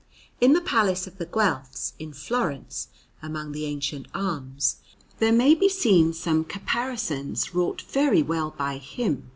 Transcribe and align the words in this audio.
In 0.39 0.53
the 0.53 0.61
Palace 0.61 1.05
of 1.05 1.19
the 1.19 1.27
Guelphs 1.27 1.93
in 1.99 2.11
Florence, 2.11 2.87
among 3.21 3.51
the 3.51 3.65
ancient 3.65 4.07
arms, 4.15 4.77
there 5.19 5.31
may 5.31 5.53
be 5.53 5.69
seen 5.69 6.11
some 6.11 6.43
caparisons 6.43 7.53
wrought 7.53 7.83
very 7.83 8.23
well 8.23 8.49
by 8.57 8.77
him. 8.79 9.29